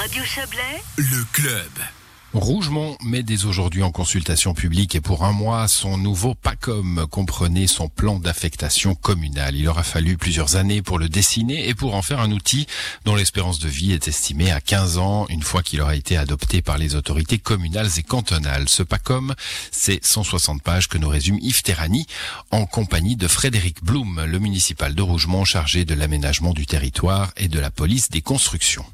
Radio 0.00 0.24
Chablais, 0.24 0.82
Le 0.96 1.24
club. 1.30 1.70
Rougemont 2.32 2.96
met 3.04 3.22
dès 3.22 3.44
aujourd'hui 3.44 3.82
en 3.82 3.90
consultation 3.90 4.54
publique 4.54 4.94
et 4.94 5.02
pour 5.02 5.26
un 5.26 5.32
mois 5.32 5.68
son 5.68 5.98
nouveau 5.98 6.34
PACOM 6.34 7.06
comprenait 7.10 7.66
son 7.66 7.90
plan 7.90 8.18
d'affectation 8.18 8.94
communale. 8.94 9.56
Il 9.56 9.68
aura 9.68 9.82
fallu 9.82 10.16
plusieurs 10.16 10.56
années 10.56 10.80
pour 10.80 10.98
le 10.98 11.10
dessiner 11.10 11.68
et 11.68 11.74
pour 11.74 11.94
en 11.94 12.00
faire 12.00 12.20
un 12.20 12.32
outil 12.32 12.66
dont 13.04 13.14
l'espérance 13.14 13.58
de 13.58 13.68
vie 13.68 13.92
est 13.92 14.08
estimée 14.08 14.50
à 14.50 14.62
15 14.62 14.96
ans 14.96 15.26
une 15.28 15.42
fois 15.42 15.62
qu'il 15.62 15.82
aura 15.82 15.94
été 15.94 16.16
adopté 16.16 16.62
par 16.62 16.78
les 16.78 16.94
autorités 16.94 17.38
communales 17.38 17.90
et 17.98 18.02
cantonales. 18.02 18.70
Ce 18.70 18.82
PACOM, 18.82 19.34
c'est 19.70 20.02
160 20.02 20.62
pages 20.62 20.88
que 20.88 20.96
nous 20.96 21.10
résume 21.10 21.38
Yves 21.42 21.62
Terrani 21.62 22.06
en 22.50 22.64
compagnie 22.64 23.16
de 23.16 23.28
Frédéric 23.28 23.84
Blum, 23.84 24.24
le 24.24 24.38
municipal 24.38 24.94
de 24.94 25.02
Rougemont 25.02 25.44
chargé 25.44 25.84
de 25.84 25.92
l'aménagement 25.92 26.54
du 26.54 26.64
territoire 26.64 27.32
et 27.36 27.48
de 27.48 27.60
la 27.60 27.70
police 27.70 28.08
des 28.08 28.22
constructions. 28.22 28.86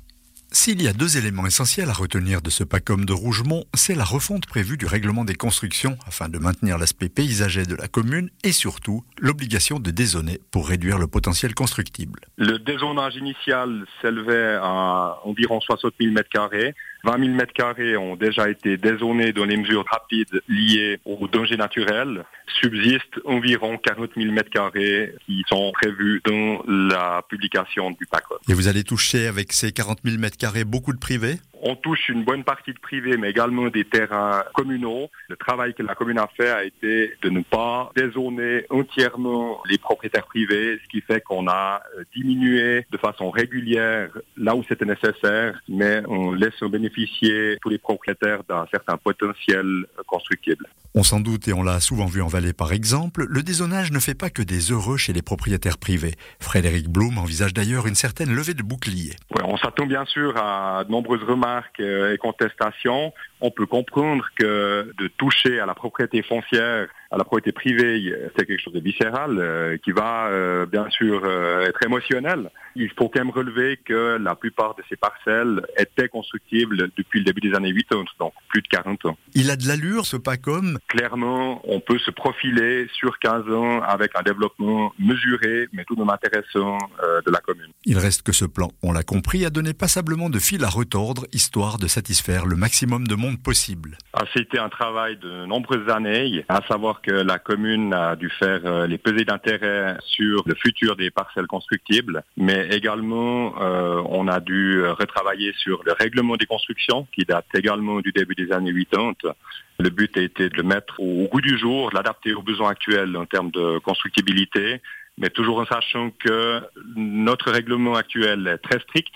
S'il 0.59 0.83
y 0.83 0.89
a 0.89 0.95
deux 0.95 1.19
éléments 1.19 1.47
essentiels 1.47 1.91
à 1.91 1.93
retenir 1.93 2.41
de 2.41 2.49
ce 2.49 2.65
PACOM 2.65 3.05
de 3.05 3.13
Rougemont, 3.13 3.67
c'est 3.75 3.95
la 3.95 4.05
refonte 4.05 4.47
prévue 4.47 4.79
du 4.79 4.87
règlement 4.87 5.23
des 5.23 5.35
constructions 5.35 5.99
afin 6.09 6.31
de 6.31 6.39
maintenir 6.39 6.79
l'aspect 6.79 7.11
paysager 7.11 7.65
de 7.65 7.75
la 7.77 7.89
commune 7.89 8.31
et 8.43 8.53
surtout 8.53 9.05
l'obligation 9.21 9.79
de 9.79 9.91
dézoner 9.91 10.41
pour 10.51 10.67
réduire 10.67 10.99
le 10.99 11.09
potentiel 11.09 11.55
constructible. 11.55 12.21
Le 12.39 12.59
dézonage 12.59 13.17
initial 13.17 13.85
s'élevait 14.01 14.57
à 14.61 15.19
environ 15.25 15.61
60 15.61 15.93
000 16.01 16.15
m2. 16.15 16.73
20 17.07 17.25
000 17.25 17.39
m2 17.39 17.97
ont 17.99 18.17
déjà 18.17 18.51
été 18.51 18.77
dézonés 18.77 19.33
dans 19.33 19.45
les 19.45 19.57
mesures 19.57 19.85
rapides 19.89 20.43
liées 20.49 20.99
au 21.05 21.29
danger 21.29 21.57
naturel. 21.57 22.25
Subsiste 22.61 23.21
environ 23.25 23.79
40 23.79 24.11
000 24.17 24.35
m2 24.35 25.13
qui 25.25 25.45
sont 25.49 25.71
prévus 25.73 26.21
dans 26.25 26.65
la 26.67 27.23
publication 27.29 27.91
du 27.93 28.07
PACOM. 28.11 28.39
Et 28.49 28.55
vous 28.55 28.67
allez 28.67 28.83
toucher 28.83 29.29
avec 29.29 29.53
ces 29.53 29.71
40 29.71 30.01
000 30.05 30.17
m2 30.17 30.65
beaucoup 30.65 30.93
de 30.93 30.99
privés? 30.99 31.37
On 31.69 31.75
touche 31.75 32.09
une 32.09 32.23
bonne 32.23 32.45
partie 32.45 32.73
de 32.73 32.79
privé, 32.79 33.17
mais 33.17 33.31
également 33.31 33.69
des 33.69 33.85
terrains 33.85 34.45
communaux. 34.55 35.11
Le 35.29 35.37
travail 35.37 35.75
que 35.75 35.83
la 35.83 35.97
commune 35.97 36.19
a 36.19 36.29
fait 36.37 36.51
a 36.51 36.65
été 36.65 37.15
de 37.23 37.29
ne 37.29 37.41
pas 37.41 37.91
dézoner 37.97 38.67
entièrement 38.71 39.61
les 39.69 39.79
propriétaires 39.79 40.27
privés, 40.27 40.79
ce 40.83 40.89
qui 40.89 41.01
fait 41.01 41.21
qu'on 41.21 41.49
a 41.49 41.83
euh, 41.99 42.05
diminué 42.15 42.87
de 42.91 42.99
façon 42.99 43.31
régulière 43.31 44.11
là 44.37 44.55
où 44.55 44.63
c'était 44.69 44.85
nécessaire, 44.85 45.61
mais 45.69 46.03
on 46.07 46.33
laisse 46.33 46.61
bénéficier 46.63 47.57
tous 47.61 47.69
les 47.69 47.79
propriétaires 47.79 48.45
d'un 48.49 48.67
certain 48.71 48.97
potentiel 48.97 49.87
constructible. 50.07 50.69
On 50.95 51.03
s'en 51.03 51.21
doute 51.21 51.49
et 51.49 51.53
on 51.53 51.63
l'a 51.63 51.81
souvent 51.81 52.07
vu 52.07 52.23
en 52.23 52.29
Valais 52.29 52.53
par 52.53 52.73
exemple, 52.73 53.27
le 53.29 53.43
dézonage 53.43 53.91
ne 53.91 53.99
fait 53.99 54.15
pas 54.15 54.31
que 54.31 54.43
des 54.43 54.71
heureux 54.71 54.97
chez 54.97 55.13
les 55.13 55.23
propriétaires 55.23 55.79
privés. 55.79 56.15
Frédéric 56.41 56.89
Blum 56.89 57.19
envisage 57.19 57.53
d'ailleurs 57.53 57.87
une 57.87 57.95
certaine 57.95 58.33
levée 58.33 58.55
de 58.55 58.63
bouclier. 58.63 59.17
Ouais, 59.35 59.43
on 59.45 59.57
s'attend 59.57 59.87
bien 59.87 60.05
sûr 60.07 60.37
à 60.37 60.85
de 60.85 60.91
nombreuses 60.91 61.23
remarques 61.23 61.56
euh, 61.81 62.15
et 62.15 62.19
contestations. 62.19 63.13
On 63.41 63.51
peut 63.51 63.67
comprendre 63.67 64.27
que 64.39 64.93
de 64.97 65.09
toucher 65.09 65.61
à 65.61 65.67
la 65.67 65.75
propriété 65.75 66.23
foncière 66.23 66.89
à 67.11 67.17
la 67.17 67.25
propriété 67.25 67.53
privée, 67.53 68.13
c'est 68.37 68.47
quelque 68.47 68.63
chose 68.63 68.75
de 68.75 68.81
viscéral 68.81 69.39
euh, 69.39 69.77
qui 69.79 69.93
va 69.93 70.27
euh, 70.27 70.67
bien 70.67 70.89
sûr 70.91 71.23
euh, 71.25 71.67
être 71.67 71.83
émotionnel. 71.85 72.51
Il 72.75 72.91
faut 72.91 73.09
quand 73.09 73.21
même 73.21 73.31
relever 73.31 73.79
que 73.85 74.19
la 74.19 74.35
plupart 74.35 74.75
de 74.75 74.83
ces 74.89 74.97
parcelles 74.97 75.63
étaient 75.79 76.09
constructibles 76.09 76.91
depuis 76.97 77.21
le 77.21 77.25
début 77.25 77.41
des 77.41 77.55
années 77.55 77.73
80, 77.73 78.05
donc 78.19 78.35
plus 78.49 78.61
de 78.61 78.69
40 78.69 79.07
ans. 79.07 79.17
Il 79.35 79.51
a 79.51 79.57
de 79.57 79.67
l'allure 79.67 80.05
ce 80.05 80.17
PACOM 80.17 80.79
Clairement, 80.89 81.63
on 81.65 81.81
peut 81.81 81.99
se 81.99 82.11
profiler 82.11 82.87
sur 82.93 83.19
15 83.19 83.51
ans 83.51 83.81
avec 83.83 84.11
un 84.15 84.23
développement 84.23 84.93
mesuré, 84.99 85.69
mais 85.73 85.85
tout 85.85 85.95
de 85.95 86.01
même 86.01 86.11
intéressant 86.11 86.77
de 87.25 87.31
la 87.31 87.39
commune. 87.39 87.71
Il 87.87 87.97
reste 87.97 88.23
que 88.23 88.33
ce 88.33 88.45
plan, 88.45 88.71
on 88.83 88.93
l'a 88.93 89.03
compris, 89.03 89.47
a 89.47 89.51
donné 89.51 89.73
passablement 89.73 90.29
de 90.29 90.39
fil 90.39 90.63
à 90.63 90.69
retordre, 90.69 91.27
histoire 91.33 91.79
de 91.79 91.87
satisfaire 91.87 92.45
le 92.45 92.57
maximum 92.57 93.07
de 93.07 93.15
monde 93.15 93.26
possible. 93.35 93.99
Ah, 94.13 94.25
C'était 94.35 94.59
un 94.59 94.69
travail 94.69 95.17
de 95.17 95.45
nombreuses 95.47 95.89
années, 95.89 96.45
à 96.49 96.61
savoir 96.69 97.03
que 97.03 97.11
la 97.11 97.39
commune 97.39 97.93
a 97.93 98.15
dû 98.15 98.31
faire 98.31 98.61
euh, 98.65 98.87
les 98.87 98.99
pesées 98.99 99.25
d'intérêt 99.25 99.97
sur 100.05 100.45
le 100.47 100.55
futur 100.55 100.97
des 100.97 101.11
parcelles 101.11 101.47
constructibles, 101.47 102.23
mais 102.37 102.69
également 102.71 103.61
euh, 103.61 104.01
on 104.09 104.29
a 104.29 104.41
dû 104.41 104.83
retravailler 104.85 105.53
sur 105.57 105.83
le 105.85 105.93
règlement 105.93 106.37
des 106.37 106.47
constructions 106.47 107.07
qui 107.13 107.25
date 107.25 107.47
également 107.55 108.01
du 108.01 108.13
début 108.13 108.35
des 108.35 108.53
années 108.53 108.73
80. 108.73 109.35
Le 109.79 109.91
but 109.91 110.17
a 110.17 110.23
été 110.23 110.49
de 110.49 110.57
le 110.57 110.63
mettre 110.63 110.99
au 111.01 111.29
goût 111.29 111.41
du 111.41 111.59
jour, 111.59 111.91
l'adapter 111.93 112.33
aux 112.33 112.43
besoins 112.43 112.71
actuels 112.71 113.15
en 113.17 113.27
termes 113.27 113.51
de 113.51 113.79
constructibilité, 113.81 114.81
mais 115.19 115.31
toujours 115.31 115.59
en 115.59 115.67
sachant 115.67 116.11
que 116.11 116.61
notre 116.95 117.51
règlement 117.51 117.95
actuel 117.95 118.47
est 118.47 118.59
très 118.59 118.79
strict 118.81 119.13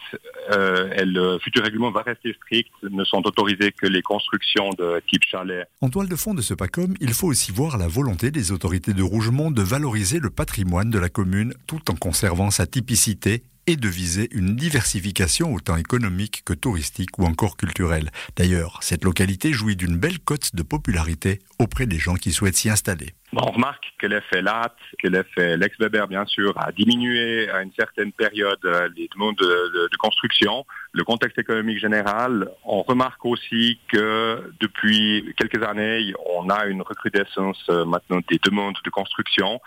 euh, 0.51 0.91
et 0.93 1.05
le 1.05 1.39
futur 1.39 1.63
règlement 1.63 1.91
va 1.91 2.03
rester 2.03 2.33
strict. 2.35 2.73
Ne 2.91 3.05
sont 3.05 3.27
autorisées 3.27 3.73
que 3.73 3.87
les 3.87 4.03
constructions 4.03 4.71
de 4.71 5.03
type 5.09 5.25
chalet. 5.25 5.69
En 5.81 5.91
toile 5.91 6.09
de 6.09 6.17
fond 6.17 6.35
de 6.35 6.43
ce 6.43 6.55
PACOM, 6.55 6.95
il 7.01 7.13
faut 7.13 7.27
aussi 7.27 7.53
voir 7.53 7.77
la 7.77 7.89
volonté 7.89 8.31
des 8.31 8.53
autorités 8.53 8.95
de 8.95 9.03
Rougemont 9.03 9.51
de 9.51 9.63
valoriser 9.63 10.21
le 10.21 10.31
patrimoine 10.31 10.91
de 10.91 10.99
la 10.99 11.09
commune 11.09 11.53
tout 11.67 11.91
en 11.91 11.95
conservant 11.95 12.51
sa 12.51 12.67
typicité 12.67 13.43
et 13.67 13.77
de 13.77 13.89
viser 13.89 14.29
une 14.33 14.57
diversification 14.57 15.55
autant 15.55 15.77
économique 15.77 16.43
que 16.45 16.53
touristique 16.53 17.19
ou 17.19 17.25
encore 17.25 17.57
culturelle. 17.57 18.11
D'ailleurs, 18.37 18.79
cette 18.83 19.05
localité 19.05 19.53
jouit 19.53 19.77
d'une 19.77 19.97
belle 19.97 20.19
cote 20.19 20.55
de 20.55 20.63
popularité 20.63 21.41
auprès 21.59 21.87
des 21.87 21.99
gens 21.99 22.15
qui 22.15 22.33
souhaitent 22.33 22.57
s'y 22.57 22.71
installer. 22.71 23.15
On 23.33 23.53
remarque 23.53 23.85
que 23.99 24.09
l'effet 24.09 24.43
LAT, 24.43 24.75
que 25.01 25.07
l'effet 25.07 25.57
Lex 25.57 25.79
Weber, 25.79 26.09
bien 26.09 26.27
sûr, 26.27 26.53
a 26.57 26.73
diminué 26.73 27.49
à 27.51 27.63
une 27.63 27.73
certaine 27.79 28.11
période 28.11 28.59
euh, 28.65 28.89
les 28.97 29.09
demandes 29.13 29.37
de, 29.37 29.45
de, 29.47 29.89
de, 29.89 29.97
construction. 29.99 30.67
Le 30.93 31.05
contexte 31.05 31.39
économique 31.39 31.79
général, 31.79 32.51
on 32.65 32.83
remarque 32.83 33.25
aussi 33.25 33.79
que 33.93 34.53
depuis 34.59 35.33
quelques 35.37 35.63
années, 35.63 36.13
on 36.35 36.51
a 36.51 36.67
une 36.67 36.83
recrudescence 36.83 37.65
euh, 37.69 37.85
maintenant 37.85 38.21
des 38.29 38.41
demandes 38.43 38.77
de 38.85 38.91
construction 38.91 39.61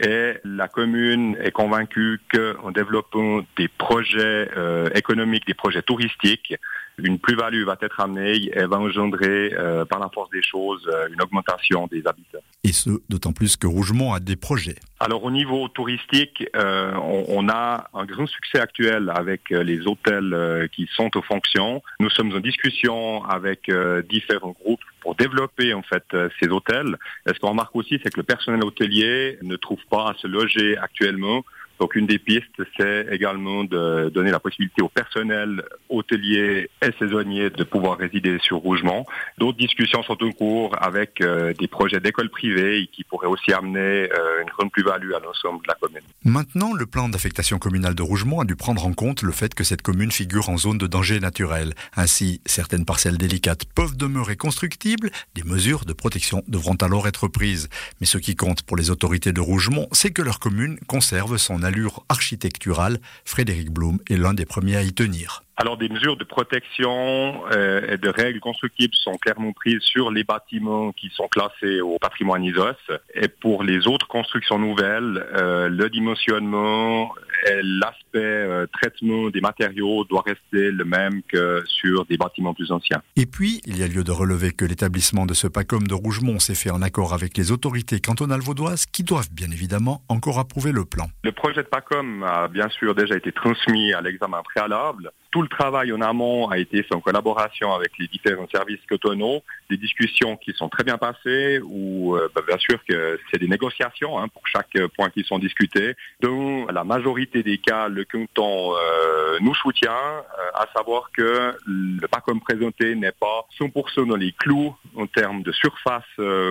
et 0.00 0.38
la 0.44 0.68
commune 0.68 1.36
est 1.42 1.50
convaincue 1.50 2.20
qu'en 2.32 2.70
développant 2.70 3.40
des 3.58 3.68
projets 3.68 4.48
euh, 4.56 4.88
économiques, 4.94 5.46
des 5.46 5.54
projets 5.54 5.82
touristiques, 5.82 6.54
une 6.98 7.18
plus-value 7.18 7.64
va 7.64 7.76
être 7.80 8.00
amenée 8.00 8.50
et 8.52 8.64
va 8.64 8.78
engendrer, 8.78 9.52
euh, 9.52 9.84
par 9.84 9.98
la 9.98 10.08
force 10.08 10.30
des 10.30 10.42
choses, 10.42 10.88
euh, 10.92 11.08
une 11.12 11.20
augmentation 11.20 11.86
des 11.86 12.06
habitants. 12.06 12.29
Et 12.62 12.72
ce, 12.72 12.90
d'autant 13.08 13.32
plus 13.32 13.56
que 13.56 13.66
Rougemont 13.66 14.12
a 14.12 14.20
des 14.20 14.36
projets. 14.36 14.76
Alors 15.00 15.24
au 15.24 15.30
niveau 15.30 15.68
touristique, 15.68 16.44
euh, 16.54 16.92
on, 16.96 17.24
on, 17.28 17.48
a 17.48 17.88
un 17.94 18.04
grand 18.04 18.26
succès 18.26 18.60
actuel 18.60 19.10
avec 19.14 19.48
les 19.48 19.86
hôtels 19.86 20.68
qui 20.72 20.86
sont 20.94 21.10
aux 21.16 21.22
fonctions. 21.22 21.82
Nous 22.00 22.10
sommes 22.10 22.34
en 22.34 22.40
discussion 22.40 23.24
avec 23.24 23.70
différents 24.10 24.54
groupes 24.62 24.84
pour 25.00 25.14
développer 25.14 25.72
en 25.72 25.82
fait 25.82 26.04
ces 26.38 26.48
hôtels. 26.48 26.98
Et 27.26 27.32
ce 27.32 27.38
qu'on 27.38 27.50
remarque 27.50 27.74
aussi, 27.76 27.98
c'est 28.02 28.12
que 28.12 28.20
le 28.20 28.24
personnel 28.24 28.62
hôtelier 28.62 29.38
ne 29.42 29.56
trouve 29.56 29.80
pas 29.90 30.10
à 30.10 30.14
se 30.18 30.26
loger 30.26 30.76
actuellement 30.76 31.42
donc 31.80 31.94
une 31.94 32.06
des 32.06 32.18
pistes, 32.18 32.62
c'est 32.78 33.06
également 33.10 33.64
de 33.64 34.10
donner 34.10 34.30
la 34.30 34.38
possibilité 34.38 34.82
au 34.82 34.88
personnel 34.88 35.62
hôtelier 35.88 36.68
et 36.82 36.90
saisonnier 36.98 37.48
de 37.48 37.64
pouvoir 37.64 37.96
résider 37.96 38.38
sur 38.42 38.58
Rougemont. 38.58 39.06
D'autres 39.38 39.56
discussions 39.56 40.02
sont 40.02 40.22
en 40.22 40.30
cours 40.30 40.76
avec 40.78 41.22
euh, 41.22 41.54
des 41.54 41.68
projets 41.68 42.00
d'écoles 42.00 42.28
privées 42.28 42.88
qui 42.92 43.02
pourraient 43.04 43.28
aussi 43.28 43.52
amener 43.52 43.80
euh, 44.12 44.42
une 44.42 44.48
grande 44.50 44.70
plus-value 44.70 45.12
à 45.12 45.20
l'ensemble 45.20 45.62
de 45.62 45.68
la 45.68 45.74
commune. 45.74 46.02
Maintenant, 46.22 46.74
le 46.74 46.84
plan 46.84 47.08
d'affectation 47.08 47.58
communale 47.58 47.94
de 47.94 48.02
Rougemont 48.02 48.40
a 48.40 48.44
dû 48.44 48.56
prendre 48.56 48.84
en 48.84 48.92
compte 48.92 49.22
le 49.22 49.32
fait 49.32 49.54
que 49.54 49.64
cette 49.64 49.80
commune 49.80 50.12
figure 50.12 50.50
en 50.50 50.58
zone 50.58 50.76
de 50.76 50.86
danger 50.86 51.18
naturel. 51.18 51.72
Ainsi, 51.96 52.42
certaines 52.44 52.84
parcelles 52.84 53.16
délicates 53.16 53.64
peuvent 53.74 53.96
demeurer 53.96 54.36
constructibles, 54.36 55.10
des 55.34 55.44
mesures 55.44 55.86
de 55.86 55.94
protection 55.94 56.42
devront 56.46 56.76
alors 56.82 57.08
être 57.08 57.26
prises. 57.26 57.70
Mais 58.00 58.06
ce 58.06 58.18
qui 58.18 58.36
compte 58.36 58.62
pour 58.62 58.76
les 58.76 58.90
autorités 58.90 59.32
de 59.32 59.40
Rougemont, 59.40 59.88
c'est 59.92 60.10
que 60.10 60.20
leur 60.20 60.40
commune 60.40 60.78
conserve 60.86 61.38
son 61.38 61.62
allure 61.70 62.04
architecturale, 62.08 63.00
Frédéric 63.24 63.70
Blum 63.70 63.98
est 64.10 64.16
l'un 64.16 64.34
des 64.34 64.44
premiers 64.44 64.76
à 64.76 64.82
y 64.82 64.92
tenir. 64.92 65.44
Alors 65.60 65.76
des 65.76 65.90
mesures 65.90 66.16
de 66.16 66.24
protection 66.24 67.42
euh, 67.52 67.92
et 67.92 67.98
de 67.98 68.08
règles 68.08 68.40
constructibles 68.40 68.94
sont 68.94 69.18
clairement 69.18 69.52
prises 69.52 69.82
sur 69.82 70.10
les 70.10 70.24
bâtiments 70.24 70.90
qui 70.92 71.10
sont 71.10 71.28
classés 71.28 71.82
au 71.82 71.98
patrimoine 71.98 72.42
ISOS. 72.42 72.96
Et 73.14 73.28
pour 73.28 73.62
les 73.62 73.86
autres 73.86 74.08
constructions 74.08 74.58
nouvelles, 74.58 75.22
euh, 75.36 75.68
le 75.68 75.90
dimensionnement 75.90 77.12
et 77.46 77.60
l'aspect 77.62 78.16
euh, 78.16 78.66
traitement 78.72 79.28
des 79.28 79.42
matériaux 79.42 80.04
doit 80.04 80.24
rester 80.24 80.70
le 80.70 80.84
même 80.86 81.20
que 81.24 81.62
sur 81.66 82.06
des 82.06 82.16
bâtiments 82.16 82.54
plus 82.54 82.72
anciens. 82.72 83.02
Et 83.16 83.26
puis, 83.26 83.60
il 83.66 83.78
y 83.78 83.82
a 83.82 83.86
lieu 83.86 84.02
de 84.02 84.12
relever 84.12 84.52
que 84.52 84.64
l'établissement 84.64 85.26
de 85.26 85.34
ce 85.34 85.46
PACOM 85.46 85.86
de 85.86 85.92
Rougemont 85.92 86.38
s'est 86.38 86.54
fait 86.54 86.70
en 86.70 86.80
accord 86.80 87.12
avec 87.12 87.36
les 87.36 87.52
autorités 87.52 88.00
cantonales 88.00 88.40
vaudoises 88.40 88.86
qui 88.86 89.04
doivent 89.04 89.30
bien 89.30 89.50
évidemment 89.50 90.00
encore 90.08 90.38
approuver 90.38 90.72
le 90.72 90.86
plan. 90.86 91.08
Le 91.22 91.32
projet 91.32 91.62
de 91.62 91.68
PACOM 91.68 92.22
a 92.22 92.48
bien 92.48 92.70
sûr 92.70 92.94
déjà 92.94 93.14
été 93.14 93.30
transmis 93.30 93.92
à 93.92 94.00
l'examen 94.00 94.40
préalable 94.42 95.12
tout 95.30 95.42
le 95.42 95.48
travail 95.48 95.92
en 95.92 96.00
amont 96.00 96.48
a 96.48 96.58
été 96.58 96.82
fait 96.82 96.94
en 96.94 97.00
collaboration 97.00 97.72
avec 97.72 97.92
les 97.98 98.08
différents 98.08 98.48
services 98.48 98.80
cotonaux, 98.88 99.42
des 99.68 99.76
discussions 99.76 100.36
qui 100.36 100.52
sont 100.52 100.68
très 100.68 100.82
bien 100.82 100.98
passées, 100.98 101.60
où 101.62 102.16
euh, 102.16 102.28
bah, 102.34 102.42
bien 102.46 102.58
sûr 102.58 102.78
que 102.84 103.18
c'est 103.30 103.38
des 103.38 103.46
négociations 103.46 104.18
hein, 104.18 104.28
pour 104.28 104.46
chaque 104.46 104.76
point 104.96 105.10
qui 105.10 105.22
sont 105.22 105.38
discutés. 105.38 105.94
Dans 106.20 106.66
la 106.66 106.84
majorité 106.84 107.42
des 107.42 107.58
cas, 107.58 107.88
le 107.88 108.04
canton 108.04 108.74
euh, 108.74 109.38
nous 109.40 109.54
soutient, 109.54 109.92
euh, 109.92 110.50
à 110.54 110.66
savoir 110.74 111.10
que 111.12 111.54
le 111.66 112.06
PACOM 112.08 112.40
présenté 112.40 112.94
n'est 112.96 113.12
pas 113.12 113.46
100% 113.58 114.08
dans 114.08 114.16
les 114.16 114.32
clous 114.32 114.74
en 114.96 115.06
termes 115.06 115.42
de 115.42 115.52
surface 115.52 116.04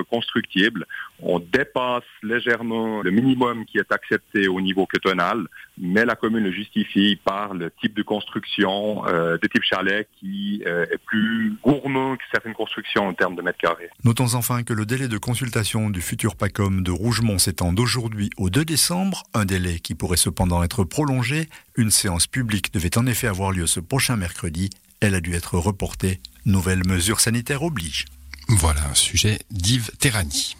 constructible. 0.10 0.86
On 1.22 1.40
dépasse 1.40 2.04
légèrement 2.24 3.02
le 3.02 3.12
minimum 3.12 3.66
qui 3.66 3.78
est 3.78 3.92
accepté 3.92 4.48
au 4.48 4.62
niveau 4.62 4.86
cotonal, 4.86 5.46
mais 5.80 6.06
la 6.06 6.16
commune 6.16 6.44
le 6.44 6.52
justifie 6.52 7.20
par 7.24 7.54
le 7.54 7.72
type 7.82 7.96
de 7.96 8.04
construction 8.04 9.08
euh, 9.08 9.38
de 9.38 9.48
type 9.48 9.64
chalet 9.64 10.08
qui 10.20 10.62
euh, 10.68 10.86
est 10.92 10.98
plus 10.98 11.58
gourmand 11.64 12.18
que 12.18 12.24
certaines 12.32 12.54
constructions 12.54 13.08
en 13.08 13.14
termes 13.14 13.36
de 13.36 13.42
mètres 13.42 13.58
carrés. 13.58 13.90
Notons 14.04 14.34
enfin 14.36 14.64
que 14.64 14.74
le 14.74 14.86
délai 14.86 15.08
de 15.08 15.18
consultation 15.18 15.90
du 15.90 16.02
futur 16.02 16.36
PACOM 16.36 16.84
de 16.84 16.92
Rougemont 16.92 17.40
s'étend 17.40 17.74
d'aujourd'hui 17.74 18.30
au 18.38 18.50
2 18.50 18.66
décembre, 18.66 19.24
un 19.34 19.46
délai 19.46 19.80
qui 19.80 19.96
pourrait 19.96 20.18
cependant 20.18 20.64
être 20.64 20.84
prolongé. 20.84 21.48
Une 21.76 21.92
séance 21.92 22.28
publique 22.28 22.74
devait 22.74 22.98
en 22.98 23.06
effet 23.06 23.28
avoir 23.28 23.52
lieu 23.52 23.66
ce 23.66 23.80
prochain 23.80 24.18
mercredi. 24.18 24.70
Elle 25.00 25.16
a 25.16 25.22
dû 25.22 25.34
être 25.34 25.58
reportée. 25.58 26.20
Nouvelles 26.46 26.86
mesures 26.86 27.22
sanitaires 27.22 27.64
obligent. 27.64 28.06
Voilà 28.50 28.82
un 28.90 28.96
sujet 28.96 29.40
d'Yves 29.52 29.92
Terrani. 30.00 30.56